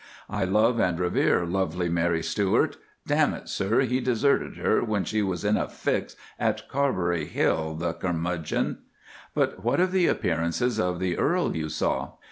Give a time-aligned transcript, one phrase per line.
[0.31, 2.77] I love and revere lovely Mary Stuart.
[3.05, 7.75] Damn it, sir, he deserted her when she was in a fix at Carberry Hill,
[7.75, 8.79] the curmudgeon."
[9.35, 12.13] "But what of the appearances of the Earl you saw?"